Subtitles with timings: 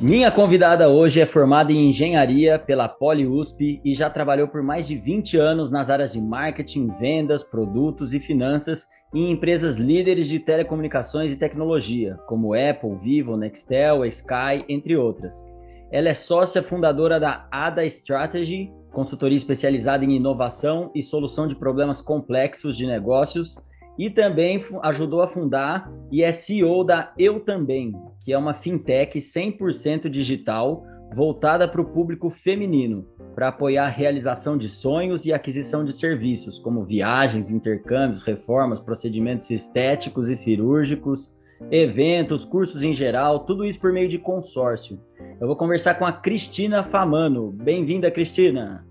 [0.00, 4.96] Minha convidada hoje é formada em engenharia pela PoliUSP e já trabalhou por mais de
[4.96, 11.32] 20 anos nas áreas de marketing, vendas, produtos e finanças em empresas líderes de telecomunicações
[11.32, 15.44] e tecnologia, como Apple, Vivo, Nextel, Sky, entre outras.
[15.90, 22.00] Ela é sócia fundadora da ADA Strategy, consultoria especializada em inovação e solução de problemas
[22.00, 23.56] complexos de negócios,
[23.98, 27.92] e também ajudou a fundar e é CEO da Eu Também,
[28.24, 30.84] que é uma fintech 100% digital
[31.14, 36.58] voltada para o público feminino, para apoiar a realização de sonhos e aquisição de serviços,
[36.58, 41.36] como viagens, intercâmbios, reformas, procedimentos estéticos e cirúrgicos,
[41.70, 45.00] eventos, cursos em geral, tudo isso por meio de consórcio.
[45.40, 47.52] Eu vou conversar com a Cristina Famano.
[47.52, 48.86] Bem-vinda, Cristina.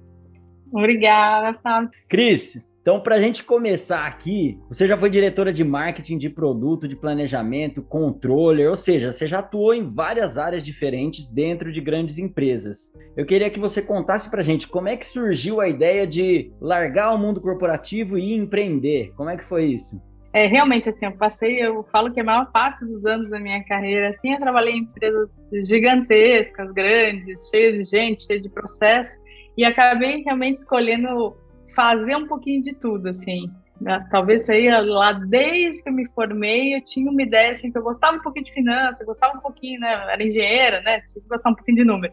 [0.72, 1.90] Obrigada, Fábio.
[2.10, 6.88] Cris, então, para a gente começar aqui, você já foi diretora de marketing de produto,
[6.88, 12.18] de planejamento, controller, ou seja, você já atuou em várias áreas diferentes dentro de grandes
[12.18, 12.94] empresas.
[13.18, 16.50] Eu queria que você contasse para a gente como é que surgiu a ideia de
[16.62, 19.12] largar o mundo corporativo e empreender.
[19.18, 20.02] Como é que foi isso?
[20.32, 23.62] É, realmente, assim, eu passei, eu falo que a maior parte dos anos da minha
[23.66, 25.30] carreira, assim, eu trabalhei em empresas
[25.66, 29.22] gigantescas, grandes, cheias de gente, cheias de processo,
[29.58, 31.36] e acabei realmente escolhendo
[31.78, 33.52] fazer um pouquinho de tudo, assim.
[33.80, 34.04] Né?
[34.10, 37.78] Talvez isso aí, lá desde que eu me formei, eu tinha uma ideia, assim, que
[37.78, 41.30] eu gostava um pouquinho de finanças, gostava um pouquinho, né, era engenheira, né, tinha que
[41.30, 42.12] gostar um pouquinho de número.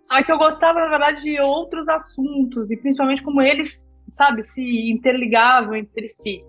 [0.00, 4.62] Só que eu gostava, na verdade, de outros assuntos, e principalmente como eles, sabe, se
[4.92, 6.44] interligavam entre si.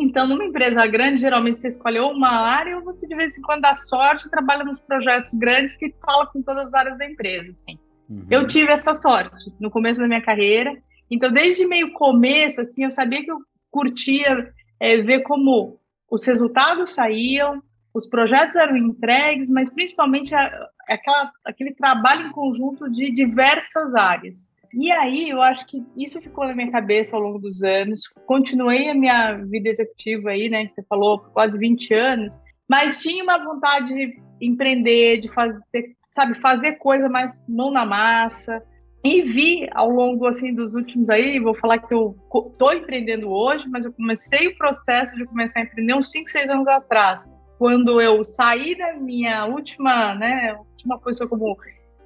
[0.00, 3.62] Então, numa empresa grande, geralmente você escolhe uma área ou você, de vez em quando,
[3.62, 7.50] dá sorte e trabalha nos projetos grandes que falam com todas as áreas da empresa,
[7.50, 7.78] assim.
[8.08, 8.26] Uhum.
[8.30, 10.74] Eu tive essa sorte no começo da minha carreira,
[11.10, 13.38] então, desde meio começo, assim, eu sabia que eu
[13.70, 15.78] curtia é, ver como
[16.10, 17.62] os resultados saíam,
[17.94, 24.50] os projetos eram entregues, mas principalmente a, aquela, aquele trabalho em conjunto de diversas áreas.
[24.74, 28.02] E aí, eu acho que isso ficou na minha cabeça ao longo dos anos.
[28.26, 32.38] Continuei a minha vida executiva aí, né, que você falou, quase 20 anos,
[32.68, 35.62] mas tinha uma vontade de empreender, de fazer,
[36.14, 38.62] sabe, fazer coisa mais mão na massa,
[39.08, 42.14] e vi ao longo assim dos últimos aí, vou falar que eu
[42.52, 46.50] estou empreendendo hoje, mas eu comecei o processo de começar a empreender uns 5, 6
[46.50, 47.26] anos atrás,
[47.58, 51.56] quando eu saí da minha última, né, última posição como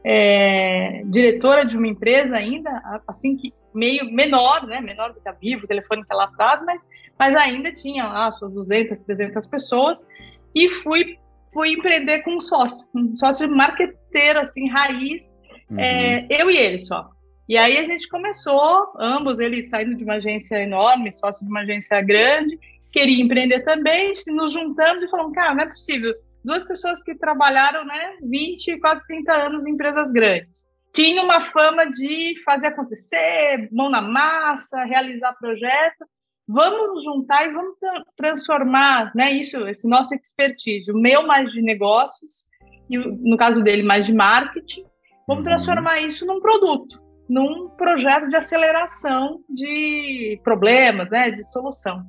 [0.04, 2.70] é, diretora de uma empresa ainda,
[3.08, 6.86] assim que meio menor, né, menor do que a Vivo, telefônica lá atrás, mas,
[7.18, 10.06] mas ainda tinha lá suas 200, 300 pessoas,
[10.54, 11.18] e fui
[11.52, 15.31] fui empreender com um sócio, um sócio marqueteiro, assim, raiz,
[15.72, 15.78] Uhum.
[15.78, 17.08] É, eu e ele só.
[17.48, 21.60] E aí a gente começou, ambos, ele saindo de uma agência enorme, sócio de uma
[21.60, 22.58] agência grande,
[22.92, 26.14] queria empreender também, nos juntamos e falamos, cara, não é possível.
[26.44, 30.64] Duas pessoas que trabalharam, né, 20, quase 30 anos em empresas grandes.
[30.92, 36.04] Tinha uma fama de fazer acontecer, mão na massa, realizar projeto.
[36.46, 37.76] Vamos nos juntar e vamos
[38.16, 42.44] transformar, né, isso, esse nosso expertise, o meu mais de negócios
[42.90, 44.84] e no caso dele mais de marketing,
[45.26, 45.50] Vamos uhum.
[45.50, 52.02] transformar isso num produto, num projeto de aceleração de problemas, né, de solução.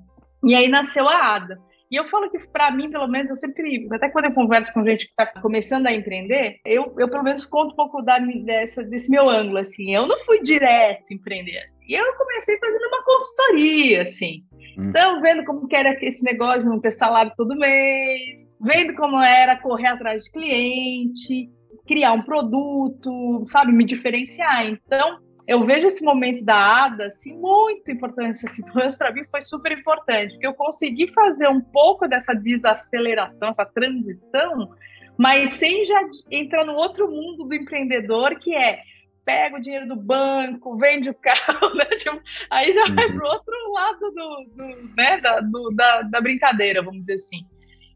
[0.43, 1.57] E aí nasceu a ADA.
[1.93, 4.83] E eu falo que, para mim, pelo menos, eu sempre, até quando eu converso com
[4.83, 8.83] gente que está começando a empreender, eu, eu, pelo menos, conto um pouco da, dessa,
[8.83, 9.93] desse meu ângulo, assim.
[9.93, 11.85] Eu não fui direto empreender, assim.
[11.93, 14.43] Eu comecei fazendo uma consultoria, assim.
[14.75, 14.89] Hum.
[14.89, 19.21] Então, vendo como que era esse negócio de não ter salário todo mês, vendo como
[19.21, 21.51] era correr atrás de cliente,
[21.87, 24.65] criar um produto, sabe, me diferenciar.
[24.65, 28.63] Então, eu vejo esse momento da ADA assim, muito importante, assim,
[28.97, 34.69] para mim foi super importante, porque eu consegui fazer um pouco dessa desaceleração, essa transição,
[35.17, 35.99] mas sem já
[36.31, 38.79] entrar no outro mundo do empreendedor, que é
[39.25, 41.85] pega o dinheiro do banco, vende o carro, né?
[41.97, 43.17] tipo, aí já vai uhum.
[43.17, 45.21] para o outro lado do, do né?
[45.21, 47.45] da, do, da, da brincadeira, vamos dizer assim.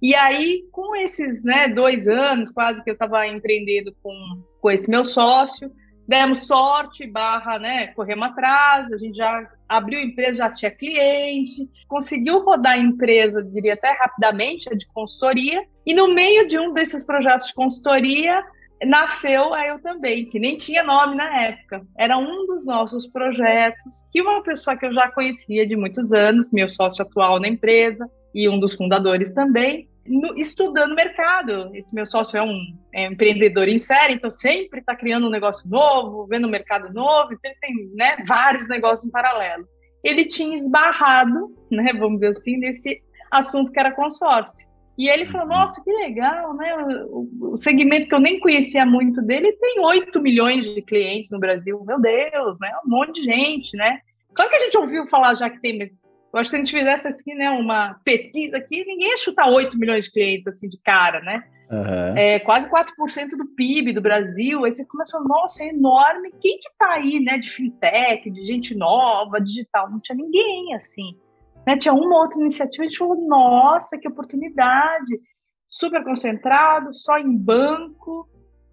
[0.01, 4.13] E aí, com esses né, dois anos quase que eu estava empreendendo com,
[4.61, 5.71] com esse meu sócio,
[6.07, 12.43] demos sorte, barra, né, corremos atrás, a gente já abriu empresa, já tinha cliente, conseguiu
[12.43, 17.47] rodar a empresa, diria até rapidamente, de consultoria, e no meio de um desses projetos
[17.47, 18.41] de consultoria,
[18.85, 21.81] nasceu a Eu Também, que nem tinha nome na época.
[21.97, 26.51] Era um dos nossos projetos que uma pessoa que eu já conhecia de muitos anos,
[26.51, 31.71] meu sócio atual na empresa e um dos fundadores também, no, estudando mercado.
[31.73, 35.31] Esse meu sócio é um, é um empreendedor em série, então sempre está criando um
[35.31, 39.65] negócio novo, vendo um mercado novo, então ele tem né, vários negócios em paralelo.
[40.03, 43.01] Ele tinha esbarrado, né, vamos dizer assim, nesse
[43.31, 44.67] assunto que era consórcio.
[44.99, 45.53] E ele falou: uhum.
[45.53, 46.75] Nossa, que legal, né?
[47.09, 51.39] O, o, segmento que eu nem conhecia muito dele tem 8 milhões de clientes no
[51.39, 51.83] Brasil.
[51.85, 52.71] Meu Deus, né?
[52.85, 53.99] Um monte de gente, né?
[54.33, 55.91] Claro que a gente ouviu falar já que tem, mas
[56.33, 59.49] eu acho que se a gente fizesse assim, né, uma pesquisa aqui, ninguém ia chutar
[59.49, 61.43] 8 milhões de clientes assim de cara, né?
[61.69, 62.17] Uhum.
[62.17, 64.63] É, quase 4% do PIB do Brasil.
[64.63, 66.31] Aí você começa a falar, nossa, é enorme.
[66.39, 69.89] Quem que tá aí, né, de fintech, de gente nova, digital?
[69.89, 71.17] Não tinha ninguém, assim.
[71.65, 71.77] Né?
[71.77, 75.19] Tinha uma outra iniciativa, a gente falou, nossa, que oportunidade,
[75.67, 78.29] super concentrado, só em banco.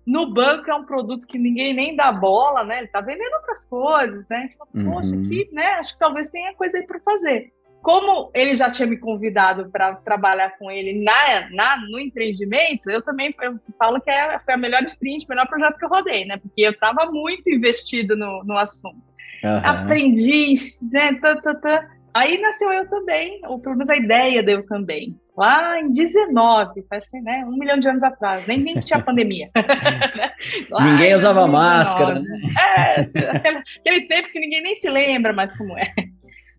[0.06, 2.78] No banco é um produto que ninguém nem dá bola, né?
[2.78, 4.36] Ele está vendendo outras coisas, né?
[4.36, 5.22] A gente falou, poxa, uhum.
[5.22, 5.66] aqui, né?
[5.72, 7.52] Acho que talvez tenha coisa aí para fazer.
[7.80, 13.02] Como ele já tinha me convidado para trabalhar com ele na, na, no empreendimento, eu
[13.02, 16.24] também eu falo que é, foi a melhor sprint, o melhor projeto que eu rodei,
[16.24, 16.36] né?
[16.38, 19.02] Porque eu estava muito investido no, no assunto.
[19.42, 19.60] Uhum.
[19.62, 20.54] Aprendi,
[20.90, 21.14] né?
[21.14, 21.90] Tá, tá, tá.
[22.14, 25.18] Aí nasceu eu também, ou pelo menos a ideia deu também.
[25.36, 29.50] Lá em 19, faz né, um milhão de anos atrás, nem, nem tinha pandemia.
[30.80, 32.20] ninguém usava máscara.
[32.20, 32.40] Né?
[32.76, 33.00] É,
[33.36, 35.92] aquele, aquele tempo que ninguém nem se lembra mais como é.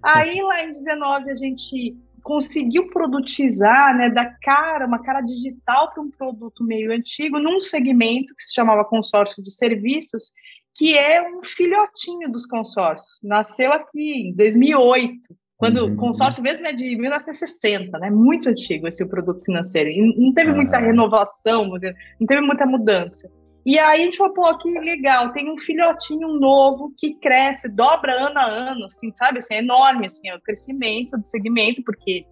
[0.04, 6.04] Aí lá em 19 a gente conseguiu produtizar, né, da cara, uma cara digital para
[6.04, 10.34] um produto meio antigo, num segmento que se chamava consórcio de serviços,
[10.76, 13.20] que é um filhotinho dos consórcios.
[13.24, 15.18] Nasceu aqui em 2008.
[15.58, 15.94] Quando uhum.
[15.94, 18.10] o consórcio mesmo é de 1960, né?
[18.10, 19.90] Muito antigo esse produto financeiro.
[19.90, 21.80] E não teve muita renovação, não
[22.28, 23.30] teve muita mudança.
[23.66, 28.14] E aí a gente falou, pô, que legal, tem um filhotinho novo que cresce, dobra
[28.14, 29.40] ano a ano, assim, sabe?
[29.40, 32.26] Assim, é enorme, assim, é o crescimento do segmento, porque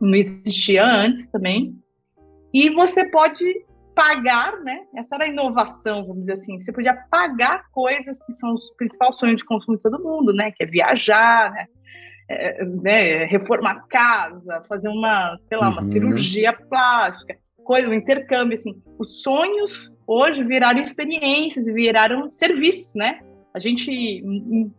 [0.00, 1.74] não existia antes também.
[2.54, 3.44] E você pode
[3.96, 4.84] pagar, né?
[4.94, 6.60] Essa era a inovação, vamos dizer assim.
[6.60, 10.52] Você podia pagar coisas que são os principais sonhos de consumo de todo mundo, né?
[10.52, 11.66] Que é viajar, né?
[12.28, 15.90] É, né, reformar casa, fazer uma, sei lá, uma uhum.
[15.90, 18.82] cirurgia plástica, coisa, um intercâmbio, assim.
[18.98, 23.20] Os sonhos hoje viraram experiências e viraram serviços, né?
[23.52, 24.22] A gente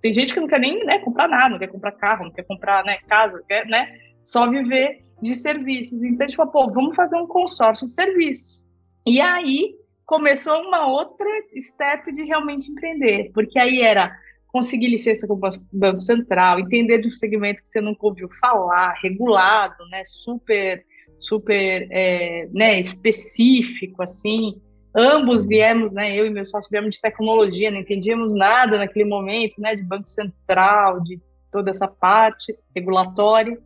[0.01, 2.43] tem gente que não quer nem né, comprar nada, não quer comprar carro, não quer
[2.43, 6.01] comprar né, casa, quer né, só viver de serviços.
[6.03, 8.63] Então a gente falou, pô, vamos fazer um consórcio de serviços.
[9.05, 9.73] E aí
[10.05, 11.27] começou uma outra
[11.59, 14.15] step de realmente empreender, porque aí era
[14.47, 15.41] conseguir licença com o
[15.71, 20.83] Banco Central, entender de um segmento que você nunca ouviu falar, regulado, né, super,
[21.19, 24.59] super é, né, específico, assim.
[24.95, 29.59] Ambos viemos, né, eu e meu sócio viemos de tecnologia, não entendíamos nada naquele momento,
[29.59, 31.19] né, de Banco Central, de
[31.51, 33.59] toda essa parte regulatória.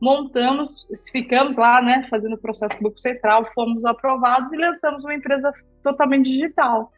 [0.00, 5.04] Montamos, ficamos lá, né, fazendo o processo com o Banco Central, fomos aprovados e lançamos
[5.04, 5.52] uma empresa
[5.82, 6.90] totalmente digital.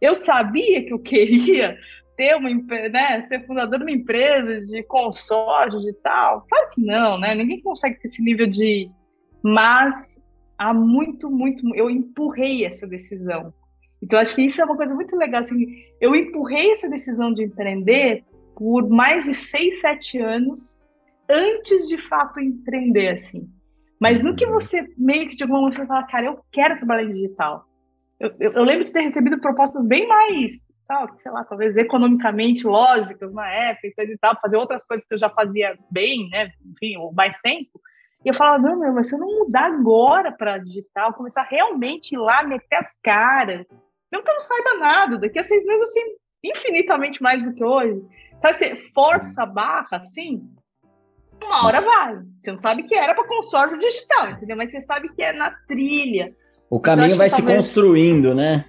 [0.00, 1.78] Eu sabia que eu queria
[2.16, 6.46] ter uma né, ser fundador de uma empresa de consórcio de tal?
[6.48, 7.34] Claro que não, né?
[7.34, 8.90] Ninguém consegue ter esse nível de.
[9.42, 10.20] Mas
[10.58, 11.62] há muito, muito.
[11.74, 13.52] Eu empurrei essa decisão.
[14.02, 15.40] Então, acho que isso é uma coisa muito legal.
[15.40, 15.66] Assim,
[16.00, 18.24] eu empurrei essa decisão de empreender
[18.56, 20.82] por mais de seis, sete anos
[21.28, 23.48] antes de fato empreender, assim.
[24.00, 24.52] Mas no que uhum.
[24.52, 27.64] você meio que de alguma maneira fala, cara, eu quero trabalhar em digital.
[28.18, 32.66] Eu, eu, eu, lembro de ter recebido propostas bem mais tal, sei lá, talvez economicamente
[32.66, 36.28] lógicas na época e coisa e tal, fazer outras coisas que eu já fazia bem,
[36.28, 37.80] né, enfim, ou mais tempo.
[38.22, 42.12] E eu falava, não, meu, mas se eu não mudar agora para digital, começar realmente
[42.12, 43.66] ir lá, meter as caras,
[44.12, 46.00] não que eu não saiba nada, daqui a seis meses, assim,
[46.44, 48.00] infinitamente mais do que hoje.
[48.38, 50.46] Sabe, você força a barra, assim,
[51.42, 52.20] uma hora vai.
[52.38, 54.56] Você não sabe que era para consórcio digital, entendeu?
[54.56, 56.32] Mas você sabe que é na trilha.
[56.70, 57.56] O caminho então, vai se talvez...
[57.56, 58.66] construindo, né?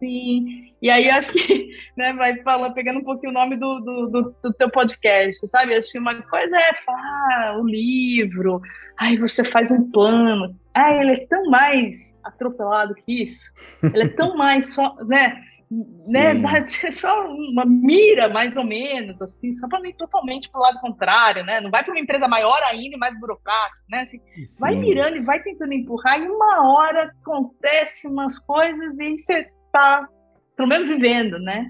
[0.00, 0.67] Sim.
[0.80, 4.36] E aí acho que né, vai falando, pegando um pouquinho o nome do, do, do,
[4.42, 5.74] do teu podcast, sabe?
[5.74, 8.60] Acho que uma coisa é falar o livro,
[8.98, 10.54] aí você faz um plano.
[10.74, 13.52] Ah, ele é tão mais atropelado que isso.
[13.82, 15.42] Ele é tão mais só, né?
[16.10, 20.58] né, dá só uma mira, mais ou menos, assim, só para não ir totalmente para
[20.58, 21.60] o lado contrário, né?
[21.60, 24.00] Não vai para uma empresa maior ainda e mais burocrática, né?
[24.02, 24.18] Assim,
[24.58, 30.08] vai mirando e vai tentando empurrar, e uma hora acontece umas coisas e você tá
[30.58, 31.68] pelo menos vivendo, né?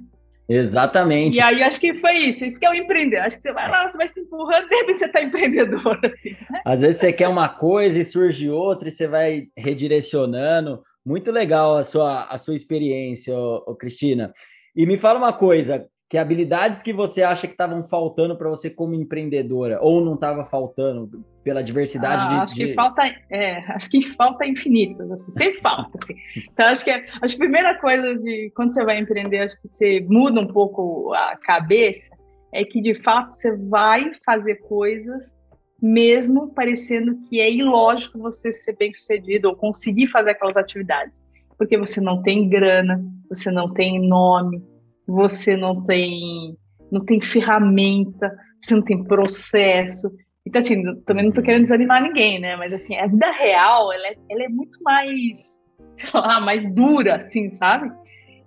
[0.48, 1.36] Exatamente.
[1.36, 3.18] E aí acho que foi isso, isso que é o empreender.
[3.18, 6.30] Acho que você vai lá, você vai se empurrando, de repente você está empreendedor, assim.
[6.50, 6.62] Né?
[6.64, 10.82] Às vezes você quer uma coisa e surge outra e você vai redirecionando.
[11.04, 14.32] Muito legal a sua, a sua experiência, ô, ô Cristina.
[14.74, 18.70] E me fala uma coisa, que habilidades que você acha que estavam faltando para você
[18.70, 23.90] como empreendedora ou não estava faltando pela diversidade ah, de, acho que falta é, acho
[23.90, 26.14] que falta infinitas assim, sempre falta assim.
[26.52, 29.66] então acho que acho que a primeira coisa de quando você vai empreender acho que
[29.66, 32.14] você muda um pouco a cabeça
[32.52, 35.32] é que de fato você vai fazer coisas
[35.80, 41.24] mesmo parecendo que é ilógico você ser bem sucedido ou conseguir fazer aquelas atividades
[41.56, 44.62] porque você não tem grana você não tem nome
[45.06, 46.58] você não tem
[46.90, 50.10] não tem ferramenta, você não tem processo.
[50.48, 52.56] Então, assim, também não estou querendo desanimar ninguém, né?
[52.56, 55.58] Mas, assim, a vida real, ela é, ela é muito mais,
[55.94, 57.92] sei lá, mais dura, assim, sabe?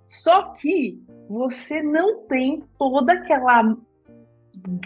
[0.04, 3.76] Só que você não tem toda aquela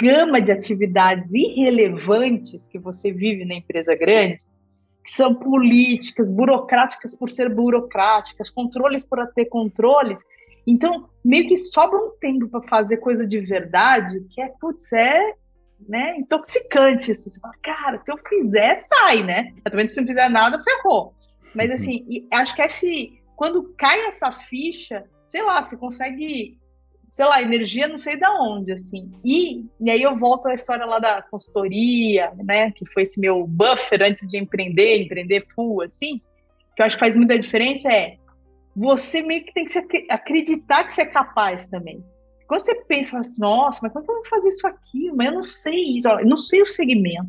[0.00, 4.44] gama de atividades irrelevantes que você vive na empresa grande,
[5.02, 10.20] que são políticas, burocráticas por ser burocráticas, controles por ter controles,
[10.66, 15.34] então, meio que sobra um tempo para fazer coisa de verdade, que é, putz, é
[15.88, 17.12] né, intoxicante.
[17.12, 17.30] Assim.
[17.30, 19.54] Você fala, cara, se eu fizer, sai, né?
[19.64, 21.14] Também se não fizer nada, ferrou.
[21.54, 21.74] Mas, uhum.
[21.74, 26.58] assim, acho que esse, quando cai essa ficha, sei lá, você consegue,
[27.12, 29.12] sei lá, energia não sei da onde, assim.
[29.24, 33.46] E, e aí eu volto à história lá da consultoria, né, que foi esse meu
[33.46, 36.20] buffer antes de empreender, empreender full, assim,
[36.74, 38.18] que eu acho que faz muita diferença é
[38.76, 42.04] você meio que tem que acreditar que você é capaz também.
[42.46, 45.10] Quando você pensa, nossa, mas como que eu vou fazer isso aqui?
[45.12, 47.28] Mas eu não sei isso, eu não sei o segmento.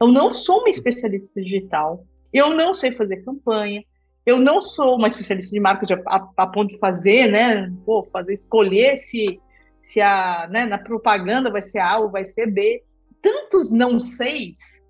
[0.00, 2.04] Eu não sou uma especialista digital.
[2.32, 3.82] Eu não sei fazer campanha.
[4.24, 7.72] Eu não sou uma especialista de marketing a, a, ponto de fazer, né?
[7.84, 9.40] Pô, fazer escolher se,
[9.82, 12.82] se a, né, na propaganda vai ser A ou vai ser B.
[13.22, 14.80] Tantos não seis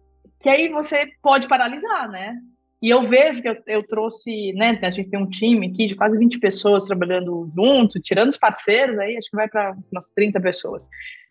[0.40, 2.36] que aí você pode paralisar, né?
[2.82, 4.78] E eu vejo que eu, eu, trouxe, né?
[4.82, 8.98] A gente tem um time aqui de quase 20 pessoas trabalhando junto, tirando os parceiros,
[8.98, 10.88] aí acho que vai para umas 30 pessoas.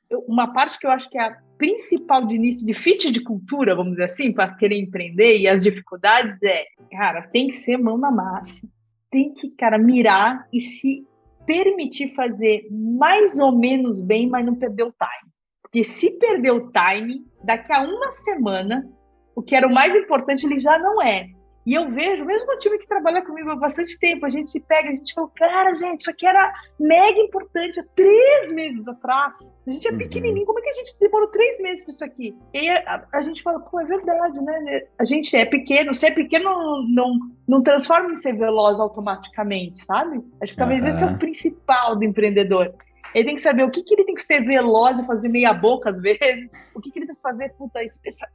[0.10, 3.22] Eu, uma parte que eu acho que é a principal de início de fit de
[3.22, 7.78] cultura, vamos dizer assim, para querer empreender e as dificuldades é, cara, tem que ser
[7.78, 8.68] mão na massa,
[9.10, 11.04] tem que, cara, mirar e se
[11.48, 15.32] permitir fazer mais ou menos bem, mas não perder o time.
[15.64, 18.88] Porque se perder o time, daqui a uma semana,
[19.36, 21.30] o que era o mais importante, ele já não é.
[21.70, 24.60] E eu vejo, mesmo o time que trabalha comigo há bastante tempo, a gente se
[24.60, 29.38] pega, a gente fala, cara, gente, isso aqui era mega importante há três meses atrás.
[29.68, 30.00] A gente é uhum.
[30.00, 32.36] pequenininho, como é que a gente demorou três meses para isso aqui?
[32.56, 34.88] E a, a, gente fala, pô, é verdade, né?
[34.98, 40.24] A gente é pequeno, ser pequeno não, não, não transforma em ser veloz automaticamente, sabe?
[40.42, 40.90] Acho que talvez uhum.
[40.90, 42.74] esse é o principal do empreendedor.
[43.14, 45.54] Ele tem que saber o que, que ele tem que ser veloz e fazer meia
[45.54, 47.80] boca às vezes, o que, que ele tem que fazer, puta,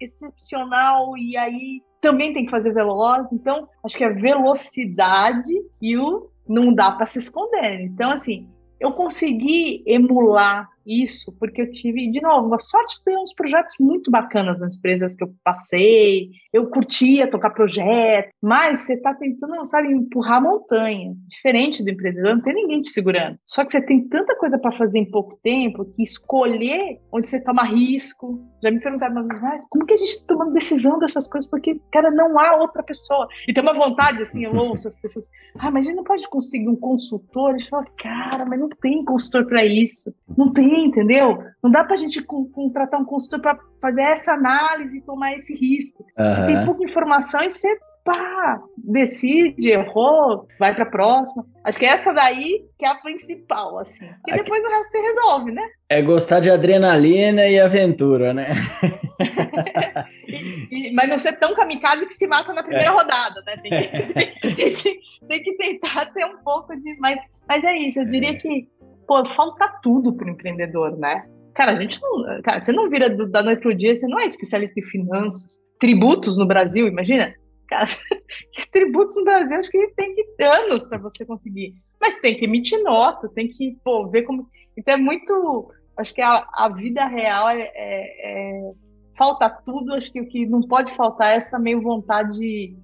[0.01, 3.33] excepcional e aí também tem que fazer veloz.
[3.33, 7.81] Então, acho que a velocidade e o não dá para se esconder.
[7.81, 8.47] Então, assim,
[8.79, 13.77] eu consegui emular isso porque eu tive, de novo, a sorte de ter uns projetos
[13.81, 16.31] muito bacanas nas empresas que eu passei.
[16.53, 21.15] Eu curtia tocar projeto, mas você está tentando, sabe, empurrar a montanha.
[21.29, 23.39] Diferente do empreendedor, não tem ninguém te segurando.
[23.47, 27.43] Só que você tem tanta coisa para fazer em pouco tempo que escolher onde você
[27.43, 28.41] toma risco.
[28.63, 31.49] Já me perguntaram vez, mas como que a gente está tomando decisão dessas coisas?
[31.49, 33.29] Porque, cara, não há outra pessoa.
[33.47, 36.29] E tem uma vontade, assim, eu ouço as pessoas, ah, mas a gente não pode
[36.29, 37.55] conseguir um consultor.
[37.55, 40.15] A gente fala, cara, mas não tem consultor para isso.
[40.37, 41.39] Não tem, entendeu?
[41.63, 45.55] Não dá para a gente contratar um consultor para fazer essa análise e tomar esse
[45.55, 46.05] risco.
[46.19, 46.35] Uhum.
[46.35, 51.47] Você tem pouca informação e você pá, decide, errou, vai para a próxima.
[51.65, 54.05] Acho que essa daí que é a principal, assim.
[54.05, 54.43] E Aqui...
[54.43, 55.63] depois o resto se resolve, né?
[55.89, 58.49] É gostar de adrenalina e aventura, né?
[60.29, 62.95] e, e, mas não ser tão kamikaze que se mata na primeira é.
[62.95, 63.57] rodada, né?
[63.57, 66.99] Tem que, tem, tem, que, tem que tentar ter um pouco de.
[66.99, 68.35] Mas, mas é isso, eu diria é.
[68.35, 68.69] que
[69.07, 71.25] pô, falta tudo para o empreendedor, né?
[71.55, 72.43] Cara, a gente não.
[72.43, 75.59] Cara, você não vira da noite pro dia, você não é especialista em finanças.
[75.79, 77.35] Tributos no Brasil, imagina.
[77.69, 77.85] Cara,
[78.73, 81.75] tributos no Brasil, acho que tem que anos para você conseguir.
[82.01, 84.49] Mas tem que emitir nota, tem que pô, ver como.
[84.77, 85.73] Então é muito.
[85.97, 88.73] Acho que a, a vida real é, é, é,
[89.17, 92.77] Falta tudo, acho que o que não pode faltar é essa meio vontade de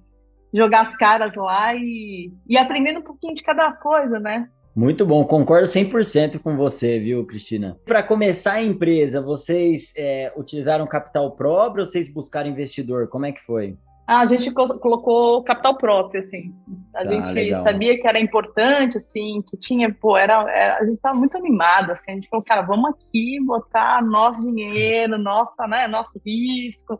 [0.53, 4.49] jogar as caras lá e, e aprendendo um pouquinho de cada coisa, né?
[4.75, 7.77] Muito bom, concordo 100% com você, viu, Cristina?
[7.85, 13.09] Para começar a empresa, vocês é, utilizaram capital próprio ou vocês buscaram investidor?
[13.09, 13.77] Como é que foi?
[14.07, 16.53] Ah, a gente colocou capital próprio, assim.
[16.93, 17.61] A tá, gente legal.
[17.63, 21.91] sabia que era importante, assim, que tinha, pô, era, era a gente estava muito animado,
[21.91, 22.11] assim.
[22.11, 26.99] A gente falou, cara, vamos aqui botar nosso dinheiro, nossa, né, nosso risco,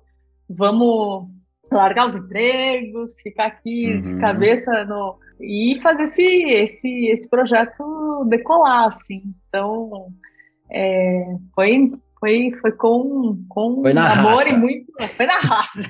[0.49, 1.29] vamos
[1.75, 4.01] largar os empregos, ficar aqui uhum.
[4.01, 9.23] de cabeça no e fazer esse esse esse projeto decolar, assim.
[9.47, 10.07] Então,
[10.69, 14.49] é, foi foi, foi com, com foi amor raça.
[14.53, 14.85] e muito.
[15.17, 15.81] Foi na raça.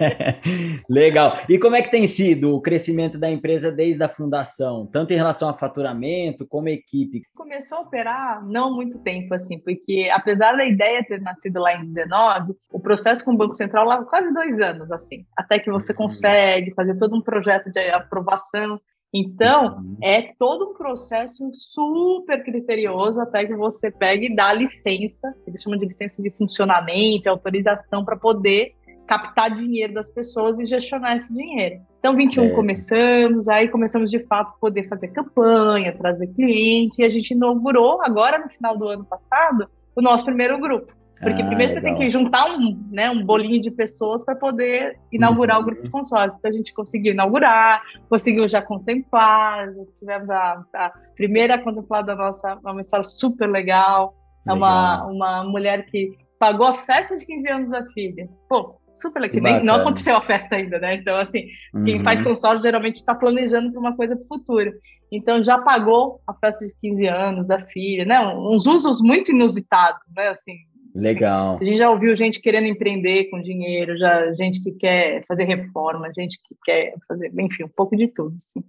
[0.88, 1.36] Legal.
[1.46, 5.16] E como é que tem sido o crescimento da empresa desde a fundação, tanto em
[5.16, 7.20] relação a faturamento como equipe?
[7.34, 11.82] Começou a operar não muito tempo, assim, porque apesar da ideia ter nascido lá em
[11.82, 15.92] 19, o processo com o Banco Central leva quase dois anos, assim, até que você
[15.92, 15.98] uhum.
[15.98, 18.80] consegue fazer todo um projeto de aprovação.
[19.12, 19.96] Então, uhum.
[20.02, 25.78] é todo um processo super criterioso até que você pegue e dá licença, eles chamam
[25.78, 28.74] de licença de funcionamento, autorização para poder
[29.06, 31.82] captar dinheiro das pessoas e gestionar esse dinheiro.
[31.98, 32.50] Então, 21 é.
[32.50, 38.38] começamos, aí começamos de fato poder fazer campanha, trazer cliente, e a gente inaugurou agora
[38.38, 40.92] no final do ano passado o nosso primeiro grupo.
[41.22, 41.74] Porque ah, primeiro legal.
[41.74, 45.62] você tem que juntar um, né, um bolinho de pessoas para poder inaugurar uhum.
[45.62, 46.36] o grupo de consórcio.
[46.36, 52.16] Então a gente conseguiu inaugurar, conseguiu já contemplar, já tivemos a, a primeira contemplada da
[52.16, 54.16] nossa, uma história super legal.
[54.44, 56.10] É uma, uma mulher que
[56.40, 58.28] pagou a festa de 15 anos da filha.
[58.48, 59.40] Pô, super legal.
[59.40, 60.96] Nem, não aconteceu a festa ainda, né?
[60.96, 61.84] Então, assim, uhum.
[61.84, 64.72] quem faz consórcio geralmente está planejando para uma coisa para o futuro.
[65.12, 68.18] Então, já pagou a festa de 15 anos da filha, né?
[68.34, 70.28] Uns usos muito inusitados, né?
[70.28, 70.54] Assim,
[70.94, 71.58] Legal.
[71.60, 76.12] A gente já ouviu gente querendo empreender com dinheiro, já gente que quer fazer reforma,
[76.14, 78.34] gente que quer fazer, enfim, um pouco de tudo.
[78.36, 78.66] Assim.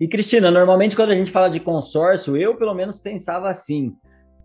[0.00, 3.94] E Cristina, normalmente quando a gente fala de consórcio, eu pelo menos pensava assim,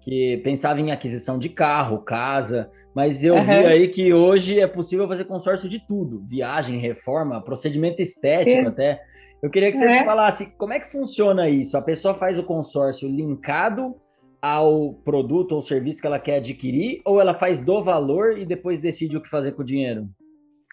[0.01, 3.43] que pensava em aquisição de carro, casa, mas eu uhum.
[3.43, 8.67] vi aí que hoje é possível fazer consórcio de tudo, viagem, reforma, procedimento estético é.
[8.67, 9.01] até.
[9.41, 10.05] Eu queria que você é.
[10.05, 11.77] falasse como é que funciona isso.
[11.77, 13.95] A pessoa faz o consórcio linkado
[14.41, 18.79] ao produto ou serviço que ela quer adquirir, ou ela faz do valor e depois
[18.79, 20.09] decide o que fazer com o dinheiro?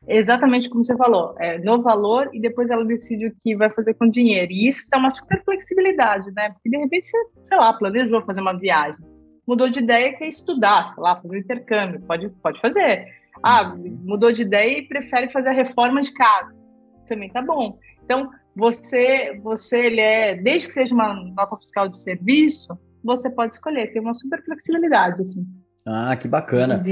[0.06, 3.94] Exatamente como você falou, é no valor e depois ela decide o que vai fazer
[3.94, 4.52] com o dinheiro.
[4.52, 6.50] E isso dá uma super flexibilidade, né?
[6.50, 9.04] Porque de repente você, sei lá, planejou fazer uma viagem,
[9.46, 13.06] mudou de ideia e quer estudar, sei lá, fazer um intercâmbio, pode, pode fazer.
[13.42, 16.54] Ah, mudou de ideia e prefere fazer a reforma de casa,
[17.08, 17.78] também tá bom.
[18.04, 23.56] Então, você, você ele é, desde que seja uma nota fiscal de serviço, você pode
[23.56, 25.46] escolher, tem uma super flexibilidade, assim.
[25.86, 26.82] Ah, que bacana.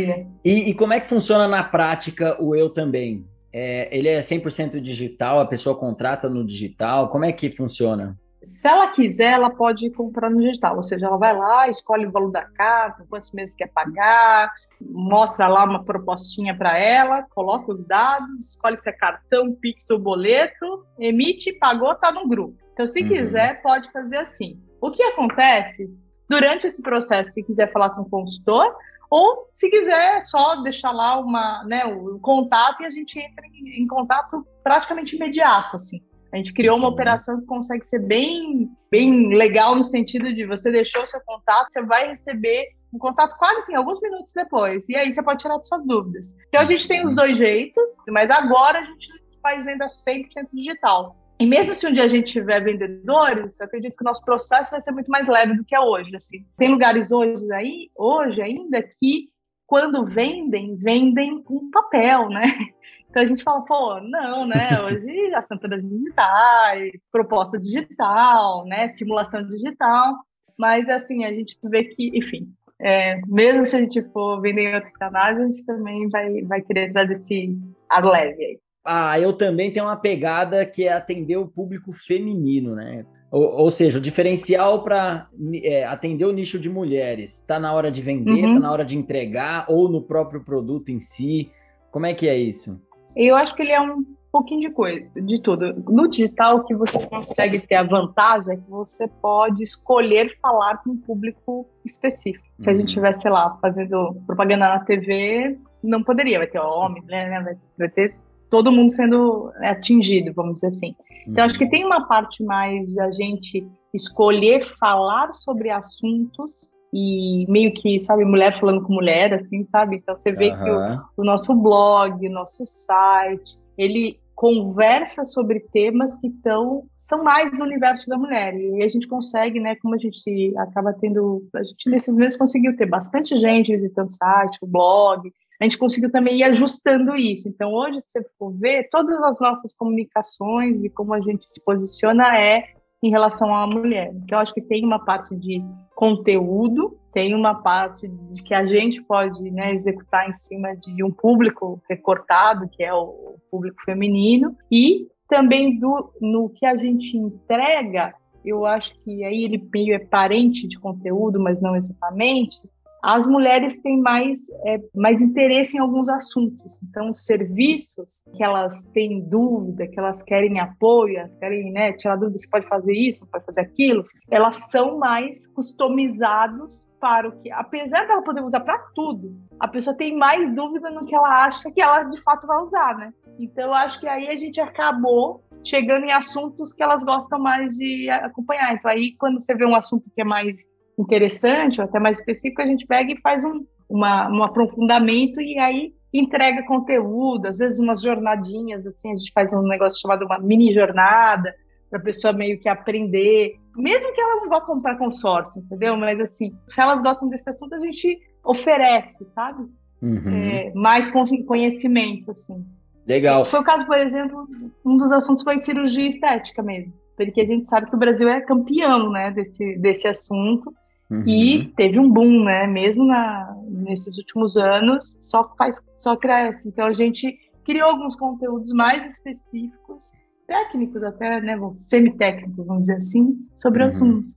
[0.45, 3.27] E, e, como é que funciona na prática o Eu Também?
[3.53, 8.19] É, ele é 100% digital, a pessoa contrata no digital, como é que funciona?
[8.43, 12.13] Se ela quiser, ela pode comprar no digital, ou seja, ela vai lá, escolhe o
[12.13, 17.85] valor da carta, quantos meses quer pagar, mostra lá uma propostinha para ela, coloca os
[17.87, 22.57] dados, escolhe se é cartão, Pix ou boleto, emite, pagou, tá no grupo.
[22.73, 23.09] Então, se uhum.
[23.09, 24.61] quiser, pode fazer assim.
[24.81, 25.89] O que acontece
[26.29, 28.75] durante esse processo, se quiser falar com o consultor,
[29.11, 33.83] ou se quiser só deixar lá uma, né, o contato e a gente entra em,
[33.83, 36.01] em contato praticamente imediato, assim.
[36.33, 40.71] A gente criou uma operação que consegue ser bem, bem legal no sentido de você
[40.73, 44.89] deixou o seu contato, você vai receber um contato quase assim, alguns minutos depois.
[44.89, 46.35] E aí você pode tirar suas dúvidas.
[46.49, 49.09] Então a gente tem os dois jeitos, mas agora a gente
[49.41, 51.17] faz venda 100% digital.
[51.39, 54.71] E mesmo se um dia a gente tiver vendedores, eu acredito que o nosso processo
[54.71, 56.17] vai ser muito mais leve do que é hoje.
[56.17, 56.47] Assim.
[56.57, 59.29] Tem lugares hoje aí, hoje ainda, que
[59.67, 62.43] quando vendem, vendem com papel, né?
[63.09, 64.79] Então a gente fala, pô, não, né?
[64.83, 68.91] Hoje as assinaturas digitais, proposta digital, né?
[68.91, 70.17] Simulação digital.
[70.59, 74.75] Mas assim, a gente vê que, enfim, é, mesmo se a gente for vender em
[74.75, 77.57] outros canais, a gente também vai, vai querer trazer esse
[77.89, 82.75] ar leve aí ah, eu também tenho uma pegada que é atender o público feminino,
[82.75, 83.05] né?
[83.31, 85.29] Ou, ou seja, o diferencial para
[85.63, 87.41] é, atender o nicho de mulheres.
[87.41, 88.59] Está na hora de vender, está uhum.
[88.61, 91.51] na hora de entregar, ou no próprio produto em si.
[91.91, 92.81] Como é que é isso?
[93.17, 95.75] Eu acho que ele é um pouquinho de coisa, de tudo.
[95.89, 100.77] No digital, o que você consegue ter a vantagem é que você pode escolher falar
[100.83, 102.45] com um público específico.
[102.59, 103.23] Se a gente estivesse, uhum.
[103.23, 107.59] sei lá, fazendo propaganda na TV, não poderia, vai ter homem, né?
[107.79, 108.15] Vai ter
[108.51, 110.95] todo mundo sendo atingido, vamos dizer assim.
[111.27, 111.71] Então, acho que uhum.
[111.71, 118.25] tem uma parte mais de a gente escolher falar sobre assuntos e meio que, sabe,
[118.25, 119.97] mulher falando com mulher, assim, sabe?
[119.97, 120.65] Então, você vê uhum.
[120.65, 127.23] que o, o, nosso blog, o nosso site, ele conversa sobre temas que estão são
[127.23, 131.49] mais do universo da mulher e a gente consegue, né, como a gente acaba tendo,
[131.55, 135.79] a gente nesses meses conseguiu ter bastante gente visitando o site, o blog, a gente
[135.79, 137.49] conseguiu também ir ajustando isso.
[137.49, 141.63] Então, hoje, se você for ver, todas as nossas comunicações e como a gente se
[141.65, 142.65] posiciona é
[143.03, 144.11] em relação à mulher.
[144.15, 145.63] Então, eu acho que tem uma parte de
[145.95, 151.11] conteúdo, tem uma parte de que a gente pode né, executar em cima de um
[151.11, 158.15] público recortado, que é o público feminino e também do, no que a gente entrega,
[158.45, 162.63] eu acho que aí ele meio é parente de conteúdo, mas não exatamente,
[163.07, 166.83] as mulheres têm mais, é, mais interesse em alguns assuntos.
[166.83, 172.17] Então, os serviços que elas têm dúvida, que elas querem apoio, elas querem né, tirar
[172.17, 177.49] dúvida se pode fazer isso, pode fazer aquilo, elas são mais customizados para o que,
[177.53, 181.71] apesar dela poder usar para tudo, a pessoa tem mais dúvida no que ela acha
[181.71, 183.13] que ela de fato vai usar, né?
[183.39, 187.75] Então, eu acho que aí a gente acabou chegando em assuntos que elas gostam mais
[187.75, 188.75] de acompanhar.
[188.75, 190.65] Então, aí, quando você vê um assunto que é mais
[190.99, 195.59] interessante, ou até mais específico, a gente pega e faz um, uma, um aprofundamento e
[195.59, 200.39] aí entrega conteúdo, às vezes umas jornadinhas, assim, a gente faz um negócio chamado uma
[200.39, 201.55] mini jornada,
[201.91, 205.97] para a pessoa meio que aprender, mesmo que ela não vá comprar consórcio, entendeu?
[205.97, 209.69] Mas assim, se elas gostam desse assunto, a gente oferece, sabe?
[210.03, 210.31] Uhum.
[210.31, 211.09] É, mais
[211.47, 212.65] conhecimento, assim.
[213.07, 213.47] Legal.
[213.47, 214.49] Foi o caso, por exemplo,
[214.85, 218.41] um dos assuntos foi cirurgia estética mesmo, porque a gente sabe que o Brasil é
[218.41, 220.75] campeão, né, desse, desse assunto.
[221.11, 221.27] Uhum.
[221.27, 222.67] E teve um boom, né?
[222.67, 226.69] Mesmo na, nesses últimos anos, só faz, só cresce.
[226.69, 230.11] Então a gente criou alguns conteúdos mais específicos,
[230.47, 231.57] técnicos até, né?
[231.79, 233.85] Semi-técnicos, vamos dizer assim, sobre uhum.
[233.85, 234.29] o assunto.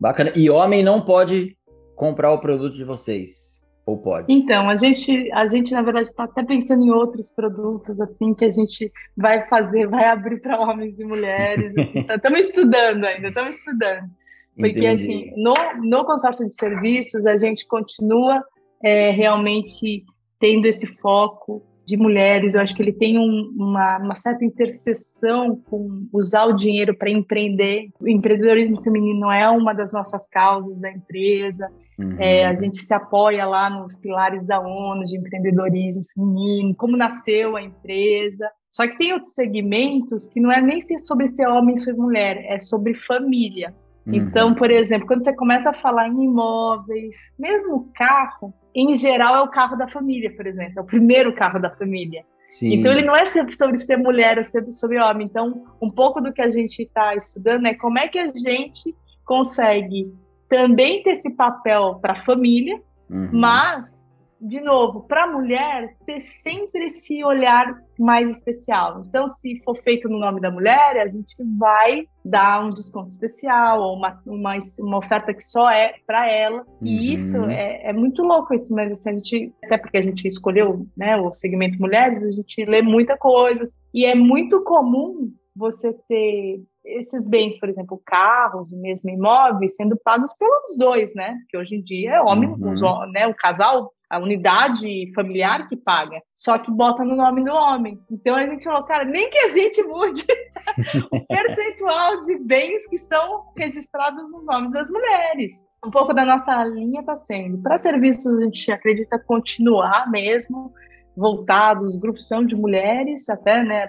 [0.00, 0.32] Bacana.
[0.34, 1.56] E homem não pode
[1.94, 3.62] comprar o produto de vocês?
[3.84, 4.32] Ou pode?
[4.32, 8.44] Então, a gente, a gente na verdade, está até pensando em outros produtos, assim, que
[8.44, 11.72] a gente vai fazer, vai abrir para homens e mulheres.
[11.76, 14.10] Estamos assim, tá, estudando ainda, estamos estudando.
[14.56, 14.86] Porque, Entendi.
[14.86, 18.42] assim, no, no consórcio de serviços, a gente continua
[18.82, 20.04] é, realmente
[20.38, 22.54] tendo esse foco de mulheres.
[22.54, 27.10] Eu acho que ele tem um, uma, uma, certa interseção com usar o dinheiro para
[27.10, 27.88] empreender.
[28.00, 31.68] O empreendedorismo feminino é uma das nossas causas da empresa.
[31.98, 32.16] Uhum.
[32.18, 37.56] É, a gente se apoia lá nos pilares da ONU de empreendedorismo feminino, como nasceu
[37.56, 38.50] a empresa.
[38.70, 42.38] Só que tem outros segmentos que não é nem sobre ser homem ou ser mulher,
[42.48, 43.74] é sobre família.
[44.06, 44.14] Uhum.
[44.14, 49.36] Então, por exemplo, quando você começa a falar em imóveis, mesmo o carro, em geral
[49.36, 52.24] é o carro da família, por exemplo, é o primeiro carro da família.
[52.48, 52.74] Sim.
[52.74, 55.26] Então ele não é sobre ser mulher ou sobre homem.
[55.26, 58.94] Então, um pouco do que a gente está estudando é como é que a gente
[59.24, 60.12] consegue
[60.50, 63.30] também ter esse papel para a família, uhum.
[63.32, 64.01] mas
[64.42, 69.04] de novo, para a mulher ter sempre esse olhar mais especial.
[69.08, 73.80] Então, se for feito no nome da mulher, a gente vai dar um desconto especial
[73.80, 76.66] ou uma, uma, uma oferta que só é para ela.
[76.80, 76.88] Uhum.
[76.88, 80.26] E isso é, é, muito louco, isso, mas assim, a gente, até porque a gente
[80.26, 83.62] escolheu né, o segmento mulheres, a gente lê muita coisa.
[83.94, 90.32] E é muito comum você ter esses bens, por exemplo, carros, mesmo imóveis, sendo pagos
[90.32, 91.36] pelos dois, né?
[91.42, 92.72] Porque hoje em dia é homem, uhum.
[92.72, 92.80] os,
[93.12, 97.98] né, o casal a unidade familiar que paga, só que bota no nome do homem.
[98.10, 100.26] Então a gente falou, cara, nem que a gente mude
[101.10, 105.54] o percentual de bens que são registrados nos nomes das mulheres.
[105.82, 107.62] Um pouco da nossa linha está sendo.
[107.62, 110.70] Para serviços, a gente acredita continuar mesmo,
[111.16, 113.88] voltados, grupos são de mulheres, até, né,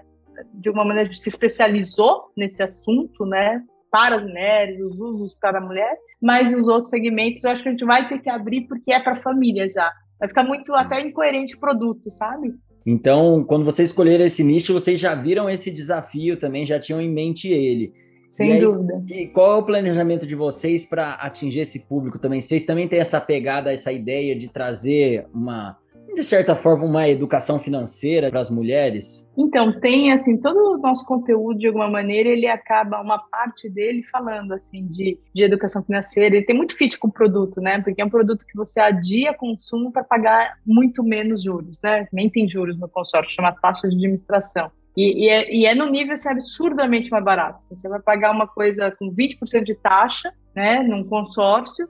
[0.53, 5.61] de uma maneira se especializou nesse assunto, né, para as mulheres, os usos para a
[5.61, 8.93] mulher, mas os outros segmentos eu acho que a gente vai ter que abrir porque
[8.93, 9.91] é para a família já.
[10.23, 12.53] Vai ficar muito até incoerente o produto, sabe?
[12.85, 17.11] Então, quando vocês escolheram esse nicho, vocês já viram esse desafio também, já tinham em
[17.11, 17.91] mente ele.
[18.29, 19.03] Sem aí, dúvida.
[19.09, 22.39] E qual é o planejamento de vocês para atingir esse público também?
[22.39, 25.77] Vocês também têm essa pegada, essa ideia de trazer uma
[26.13, 29.29] de certa forma, uma educação financeira para as mulheres?
[29.37, 34.03] Então, tem, assim, todo o nosso conteúdo, de alguma maneira, ele acaba, uma parte dele
[34.11, 36.35] falando, assim, de, de educação financeira.
[36.35, 37.81] Ele tem muito fit com o produto, né?
[37.81, 42.07] Porque é um produto que você adia consumo para pagar muito menos juros, né?
[42.11, 44.71] Nem tem juros no consórcio, chama taxa de administração.
[44.95, 47.57] E, e, é, e, é, no nível assim, absurdamente mais barato.
[47.57, 51.87] Assim, você vai pagar uma coisa com 20% de taxa, né, num consórcio,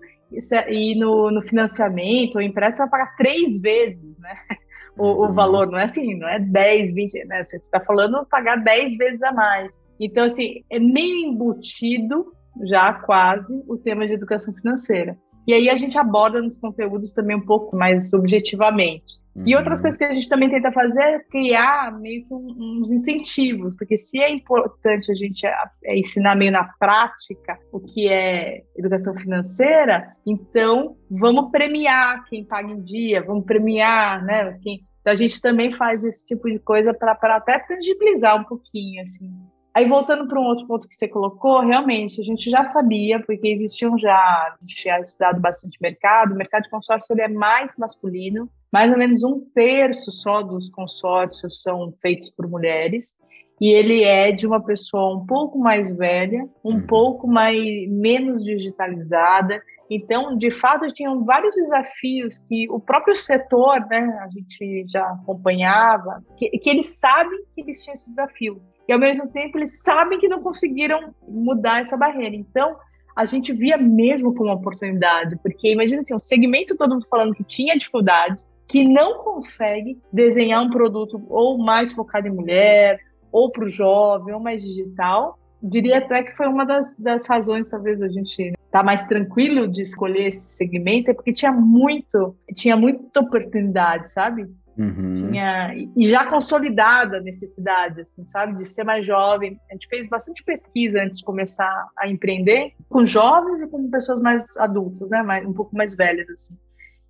[0.70, 4.36] e no, no financiamento ou empréstimo, vai pagar três vezes, né?
[4.96, 5.34] O, o uhum.
[5.34, 7.44] valor não é assim, não é 10, 20, né?
[7.44, 9.74] Você está falando pagar 10 vezes a mais.
[10.00, 12.32] Então, assim, é meio embutido
[12.64, 15.18] já quase o tema de educação financeira.
[15.48, 19.16] E aí a gente aborda nos conteúdos também um pouco mais objetivamente.
[19.36, 19.44] Uhum.
[19.48, 23.76] E outras coisas que a gente também tenta fazer é criar meio que uns incentivos,
[23.78, 29.16] porque se é importante a gente é, ensinar meio na prática o que é educação
[29.16, 35.42] financeira, então vamos premiar quem paga em dia, vamos premiar, né, quem então, a gente
[35.42, 39.30] também faz esse tipo de coisa para até tangibilizar um pouquinho, assim,
[39.76, 43.48] Aí, voltando para um outro ponto que você colocou, realmente, a gente já sabia, porque
[43.48, 47.76] existiam já, a gente tinha estudado bastante mercado, o mercado de consórcio ele é mais
[47.76, 53.16] masculino, mais ou menos um terço só dos consórcios são feitos por mulheres,
[53.60, 56.86] e ele é de uma pessoa um pouco mais velha, um uhum.
[56.86, 57.58] pouco mais
[57.90, 59.60] menos digitalizada,
[59.90, 66.24] então, de fato, tinham vários desafios que o próprio setor, né, a gente já acompanhava,
[66.38, 68.62] que, que eles sabem que eles tinham esse desafio.
[68.88, 72.36] E, ao mesmo tempo, eles sabem que não conseguiram mudar essa barreira.
[72.36, 72.76] Então,
[73.16, 77.36] a gente via mesmo como uma oportunidade, porque imagina assim, um segmento todo mundo falando
[77.36, 83.00] que tinha dificuldade, que não consegue desenhar um produto ou mais focado em mulher,
[83.32, 87.70] ou para o jovem, ou mais digital, diria até que foi uma das, das razões,
[87.70, 92.76] talvez, a gente tá mais tranquilo de escolher esse segmento, é porque tinha muito, tinha
[92.76, 94.48] muita oportunidade, sabe?
[94.78, 95.14] Uhum.
[95.14, 99.60] Tinha, e já consolidada a necessidade, assim, sabe, de ser mais jovem.
[99.70, 104.20] A gente fez bastante pesquisa antes de começar a empreender, com jovens e com pessoas
[104.20, 106.58] mais adultas, né, mais, um pouco mais velhas, assim,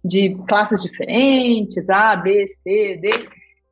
[0.04, 3.10] de classes diferentes, A, B, C, D.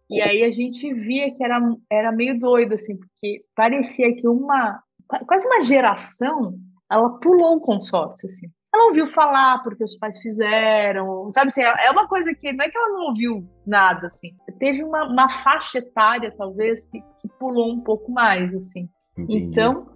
[0.10, 4.82] E aí a gente via que era, era meio doido, assim, porque parecia que uma,
[5.26, 6.56] quase uma geração,
[6.90, 8.48] ela pulou o consórcio, assim.
[8.74, 12.70] Ela ouviu falar porque os pais fizeram, sabe assim, é uma coisa que não é
[12.70, 14.30] que ela não ouviu nada, assim.
[14.60, 18.88] Teve uma, uma faixa etária, talvez, que, que pulou um pouco mais, assim.
[19.18, 19.44] Entendi.
[19.44, 19.88] Então,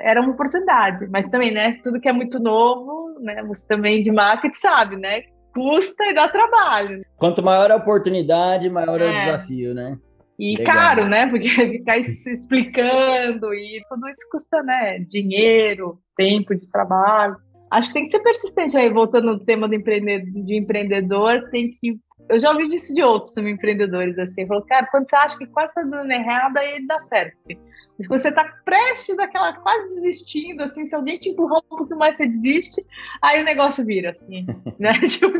[0.00, 1.08] era uma oportunidade.
[1.08, 5.22] Mas também, né, tudo que é muito novo, né, você também de marketing sabe, né,
[5.54, 7.02] custa e dá trabalho.
[7.16, 9.98] Quanto maior a oportunidade, maior é, é o desafio, né?
[10.38, 10.76] E Legal.
[10.76, 11.26] caro, né?
[11.28, 15.00] Porque ficar explicando e tudo isso custa, né?
[15.00, 17.36] Dinheiro, tempo de trabalho.
[17.70, 21.72] Acho que tem que ser persistente aí, voltando no tema do empreendedor, de empreendedor, tem
[21.72, 21.98] que.
[22.28, 25.68] Eu já ouvi disso de outros empreendedores, assim, falou, cara, quando você acha que quase
[25.68, 27.58] está dando errado, aí dá certo, assim
[28.06, 32.26] você está prestes daquela quase desistindo, assim, se alguém te empurrar um pouco mais, você
[32.26, 32.84] desiste,
[33.20, 34.46] aí o negócio vira, assim,
[34.78, 34.92] né?
[35.02, 35.32] Tipo,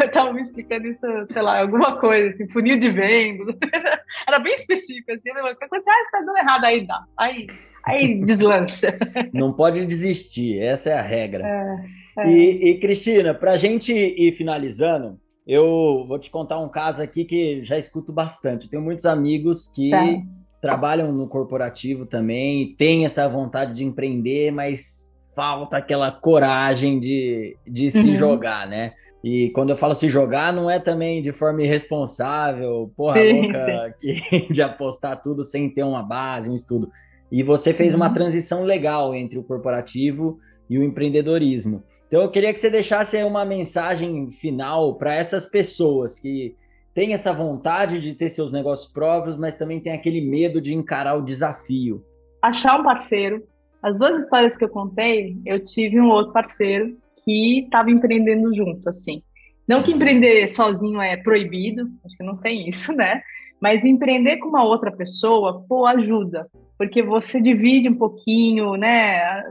[0.00, 3.56] eu tava me explicando isso, sei lá, alguma coisa, assim, funil de vendas,
[4.28, 7.46] era bem específico, assim, quando você acha que tá dando errado, aí dá, aí,
[7.86, 8.98] aí deslancha.
[9.32, 11.46] Não pode desistir, essa é a regra.
[11.46, 11.84] É,
[12.18, 12.28] é.
[12.28, 17.62] E, e, Cristina, pra gente ir finalizando, eu vou te contar um caso aqui que
[17.62, 18.68] já escuto bastante.
[18.68, 20.22] Tenho muitos amigos que tá
[20.60, 27.90] trabalham no corporativo também, têm essa vontade de empreender, mas falta aquela coragem de, de
[27.90, 28.16] se uhum.
[28.16, 28.94] jogar, né?
[29.22, 33.94] E quando eu falo se jogar, não é também de forma irresponsável, porra sim, louca,
[34.00, 34.14] sim.
[34.30, 36.90] Que, de apostar tudo sem ter uma base, um estudo.
[37.30, 38.00] E você fez uhum.
[38.00, 41.82] uma transição legal entre o corporativo e o empreendedorismo.
[42.06, 46.54] Então eu queria que você deixasse uma mensagem final para essas pessoas que
[46.94, 51.14] tem essa vontade de ter seus negócios próprios, mas também tem aquele medo de encarar
[51.16, 52.02] o desafio.
[52.40, 53.42] Achar um parceiro.
[53.82, 58.88] As duas histórias que eu contei, eu tive um outro parceiro que estava empreendendo junto,
[58.88, 59.22] assim.
[59.68, 63.20] Não que empreender sozinho é proibido, acho que não tem isso, né?
[63.60, 66.48] Mas empreender com uma outra pessoa, pô, ajuda.
[66.78, 69.42] Porque você divide um pouquinho, né?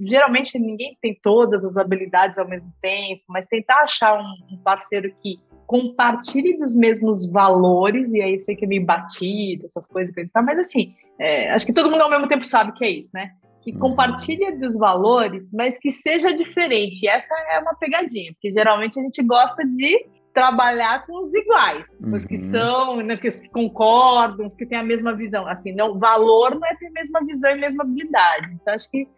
[0.00, 5.38] Geralmente ninguém tem todas as habilidades ao mesmo tempo, mas tentar achar um parceiro que
[5.66, 10.58] compartilhe dos mesmos valores, e aí eu sei que é meio batido, essas coisas, mas
[10.58, 13.30] assim, é, acho que todo mundo ao mesmo tempo sabe que é isso, né?
[13.62, 13.78] Que uhum.
[13.78, 17.08] compartilhe dos valores, mas que seja diferente.
[17.08, 22.14] Essa é uma pegadinha, porque geralmente a gente gosta de trabalhar com os iguais, uhum.
[22.14, 22.50] os que uhum.
[22.50, 25.46] são, né, que concordam, os que têm a mesma visão.
[25.46, 28.50] Assim, não, valor não é ter a mesma visão e a mesma habilidade.
[28.52, 29.08] Então, acho que,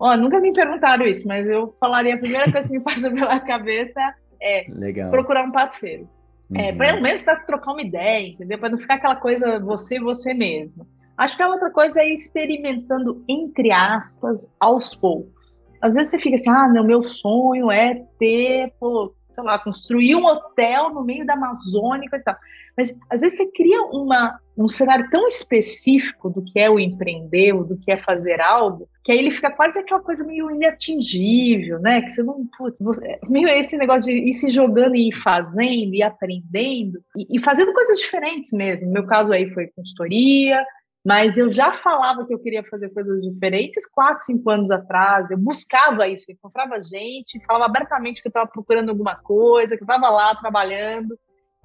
[0.00, 3.38] ó, nunca me perguntaram isso, mas eu falaria a primeira coisa que me passa pela
[3.38, 4.00] cabeça
[4.42, 5.10] é Legal.
[5.12, 6.08] procurar um parceiro.
[6.52, 6.66] É, uhum.
[6.66, 8.58] É, pelo menos para trocar uma ideia, entendeu?
[8.58, 10.86] Para não ficar aquela coisa você, você mesmo.
[11.16, 15.54] Acho que a outra coisa é ir experimentando, entre aspas, aos poucos.
[15.80, 20.14] Às vezes você fica assim, ah, não, meu sonho é ter, pô, sei lá, construir
[20.14, 22.36] um hotel no meio da Amazônia e tal.
[22.76, 27.52] Mas às vezes você cria uma, um cenário tão específico do que é o empreender,
[27.52, 32.00] do que é fazer algo, que aí ele fica quase aquela coisa meio inatingível, né?
[32.02, 32.46] Que você não.
[32.56, 37.36] Putz, você, meio esse negócio de ir se jogando e ir fazendo, e aprendendo, e,
[37.36, 38.86] e fazendo coisas diferentes mesmo.
[38.86, 40.64] No meu caso aí foi consultoria,
[41.04, 45.30] mas eu já falava que eu queria fazer coisas diferentes quatro, cinco anos atrás.
[45.30, 49.82] Eu buscava isso, eu encontrava gente, falava abertamente que eu estava procurando alguma coisa, que
[49.82, 51.18] eu estava lá trabalhando.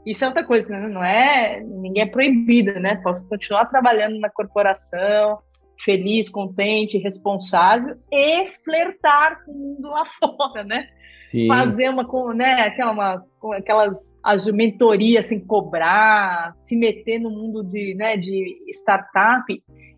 [0.05, 0.87] Isso é outra coisa, né?
[0.89, 1.61] Não é.
[1.61, 2.97] Ninguém é proibido, né?
[2.97, 5.39] Pode continuar trabalhando na corporação,
[5.85, 10.85] feliz, contente, responsável e flertar com o mundo lá fora, né?
[11.29, 11.47] Sim.
[11.47, 17.93] Fazer uma, né, aquela, uma, aquelas as mentorias sem cobrar, se meter no mundo de,
[17.93, 19.45] né, de startup.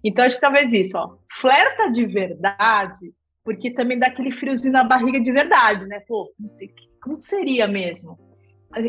[0.03, 1.15] Então, acho que talvez isso, ó.
[1.31, 3.13] Flerta de verdade,
[3.45, 6.01] porque também dá aquele friozinho na barriga de verdade, né?
[6.05, 6.33] Pô,
[7.01, 8.19] como seria mesmo?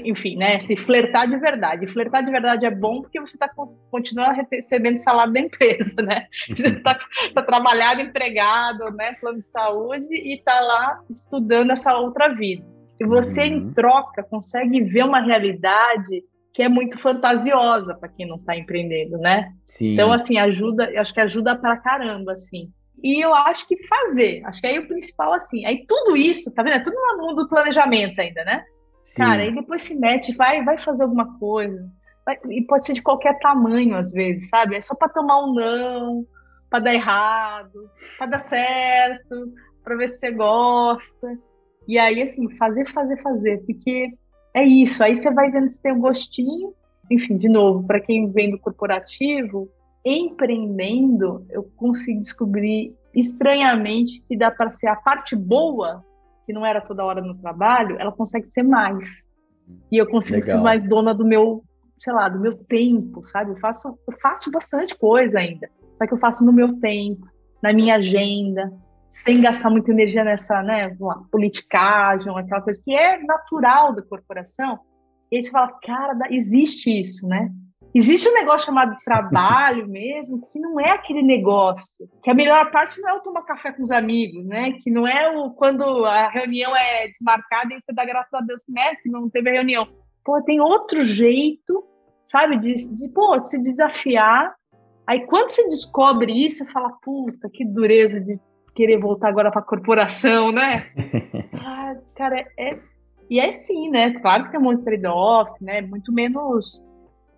[0.04, 0.60] Enfim, né?
[0.60, 1.86] Se flertar de verdade.
[1.86, 3.50] Flertar de verdade é bom porque você tá,
[3.90, 6.26] continua recebendo salário da empresa, né?
[6.54, 6.98] Você está
[7.34, 9.14] tá trabalhado, empregado, né?
[9.14, 12.64] Plano de saúde e tá lá estudando essa outra vida.
[13.00, 13.56] E você, uhum.
[13.56, 19.18] em troca, consegue ver uma realidade que é muito fantasiosa para quem não está empreendendo,
[19.18, 19.52] né?
[19.66, 19.94] Sim.
[19.94, 22.70] Então, assim, ajuda, acho que ajuda pra caramba, assim.
[23.02, 26.62] E eu acho que fazer, acho que aí o principal, assim, aí tudo isso, tá
[26.62, 26.74] vendo?
[26.74, 28.64] É tudo no mundo do planejamento ainda, né?
[29.04, 29.22] Sim.
[29.22, 31.90] Cara, aí depois se mete, vai, vai fazer alguma coisa.
[32.24, 34.76] Vai, e pode ser de qualquer tamanho, às vezes, sabe?
[34.76, 36.26] É só para tomar um não,
[36.70, 41.38] para dar errado, para dar certo, para ver se você gosta.
[41.86, 44.08] E aí, assim, fazer, fazer, fazer, porque
[44.54, 45.02] é isso.
[45.02, 46.72] Aí você vai vendo se tem um gostinho.
[47.10, 49.68] Enfim, de novo, para quem vem do corporativo,
[50.04, 56.04] empreendendo, eu consegui descobrir estranhamente que dá para ser a parte boa,
[56.46, 59.24] que não era toda hora no trabalho, ela consegue ser mais.
[59.90, 60.58] E eu consigo Legal.
[60.58, 61.64] ser mais dona do meu,
[62.00, 63.52] sei lá, do meu tempo, sabe?
[63.52, 65.70] Eu faço, eu faço bastante coisa ainda.
[65.98, 67.26] Só que eu faço no meu tempo,
[67.62, 68.72] na minha agenda,
[69.08, 74.80] sem gastar muita energia nessa, né, uma politicagem, aquela coisa que é natural da corporação.
[75.30, 77.50] E aí você fala, cara, existe isso, né?
[77.94, 82.08] Existe um negócio chamado trabalho mesmo, que não é aquele negócio.
[82.22, 84.72] Que a melhor parte não é o tomar café com os amigos, né?
[84.72, 88.62] Que não é o quando a reunião é desmarcada e você dá graças a Deus,
[88.66, 88.94] né?
[88.96, 89.86] Que não teve a reunião.
[90.24, 91.84] Pô, tem outro jeito,
[92.26, 92.58] sabe?
[92.58, 94.54] De, de, pô, de se desafiar.
[95.06, 98.40] Aí quando você descobre isso, você fala, puta, que dureza de
[98.74, 100.86] querer voltar agora para a corporação, né?
[101.60, 102.78] ah, cara, é,
[103.28, 104.14] e é sim, né?
[104.14, 105.82] Claro que tem um monte de trade-off, né?
[105.82, 106.82] Muito menos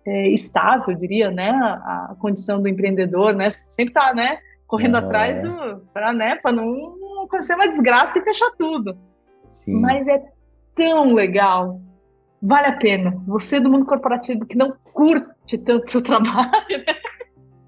[0.05, 1.49] é, estável, eu diria, né?
[1.49, 3.49] A, a, condição do empreendedor, né?
[3.49, 4.37] Sempre tá, né?
[4.67, 5.77] Correndo atrás é.
[5.93, 6.35] para né?
[6.35, 8.97] Para não acontecer uma desgraça e fechar tudo.
[9.47, 9.79] Sim.
[9.79, 10.23] Mas é
[10.75, 11.81] tão legal.
[12.41, 13.19] Vale a pena.
[13.27, 16.95] Você do mundo corporativo que não curte tanto seu trabalho, né?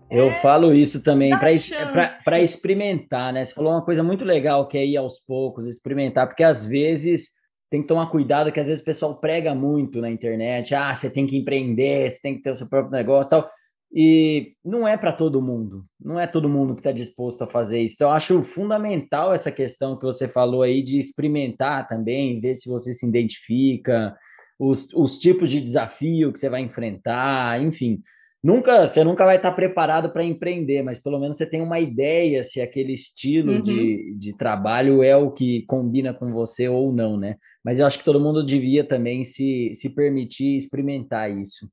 [0.10, 3.44] Eu é, falo isso também para experimentar, né?
[3.44, 7.37] Você falou uma coisa muito legal que é ir aos poucos, experimentar, porque às vezes
[7.70, 11.10] tem que tomar cuidado, que às vezes o pessoal prega muito na internet, ah, você
[11.10, 13.50] tem que empreender, você tem que ter o seu próprio negócio tal.
[13.94, 17.82] E não é para todo mundo, não é todo mundo que está disposto a fazer
[17.82, 17.96] isso.
[17.96, 22.70] Então, eu acho fundamental essa questão que você falou aí de experimentar também, ver se
[22.70, 24.16] você se identifica,
[24.60, 28.02] os, os tipos de desafio que você vai enfrentar, enfim
[28.48, 32.42] nunca você nunca vai estar preparado para empreender, mas pelo menos você tem uma ideia
[32.44, 33.62] se aquele estilo uhum.
[33.62, 37.36] de, de trabalho é o que combina com você ou não, né?
[37.64, 41.68] Mas eu acho que todo mundo devia também se, se permitir experimentar isso.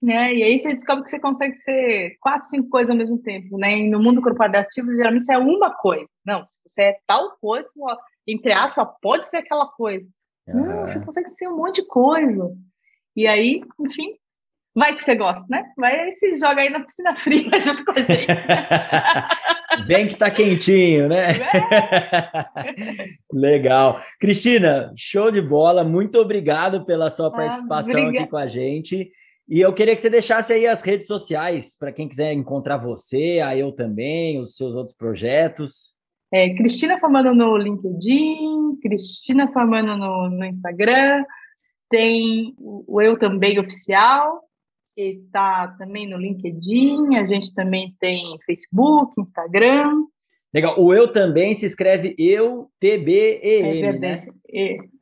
[0.00, 3.58] né e aí você descobre que você consegue ser quatro, cinco coisas ao mesmo tempo,
[3.58, 3.78] né?
[3.78, 6.08] E no mundo corporativo, geralmente você é uma coisa.
[6.24, 7.68] Não, se você é tal coisa,
[8.26, 10.08] entre aspas, só pode ser aquela coisa.
[10.48, 10.64] Uhum.
[10.64, 12.50] Não, você consegue ser um monte de coisa.
[13.14, 14.16] E aí, enfim,
[14.78, 15.64] Vai que você gosta, né?
[15.76, 18.28] Vai e se joga aí na piscina fria junto com a gente.
[19.88, 21.32] Vem que tá quentinho, né?
[21.32, 23.04] É.
[23.34, 24.00] Legal.
[24.20, 25.82] Cristina, show de bola.
[25.82, 29.10] Muito obrigado pela sua ah, participação ah, aqui com a gente.
[29.48, 33.40] E eu queria que você deixasse aí as redes sociais para quem quiser encontrar você,
[33.44, 35.94] a eu também, os seus outros projetos.
[36.32, 41.24] É, Cristina Famano no LinkedIn, Cristina Famano no, no Instagram,
[41.90, 44.47] tem o Eu Também Oficial,
[44.98, 49.92] que está também no LinkedIn, a gente também tem Facebook, Instagram.
[50.52, 50.74] Legal.
[50.76, 54.18] O eu também se escreve eu, T-B-E-M, é né?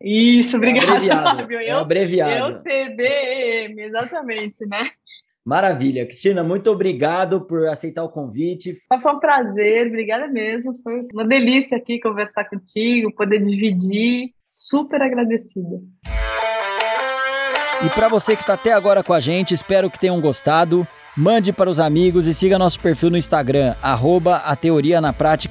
[0.02, 0.90] Isso, obrigado.
[0.90, 1.50] É abreviado.
[1.50, 2.56] Eu, é abreviado.
[2.56, 4.90] Eu, T-B-E-M, exatamente, né?
[5.42, 6.04] Maravilha.
[6.04, 8.76] Cristina, muito obrigado por aceitar o convite.
[9.00, 10.78] Foi um prazer, obrigada mesmo.
[10.82, 14.34] Foi uma delícia aqui conversar contigo, poder dividir.
[14.52, 15.80] Super agradecida.
[17.84, 20.86] E para você que está até agora com a gente, espero que tenham gostado.
[21.16, 24.42] Mande para os amigos e siga nosso perfil no Instagram, arroba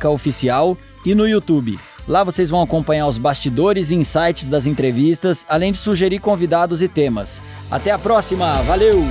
[0.09, 1.79] Oficial e no YouTube.
[2.07, 6.88] Lá vocês vão acompanhar os bastidores e insights das entrevistas, além de sugerir convidados e
[6.88, 7.41] temas.
[7.69, 9.03] Até a próxima, valeu!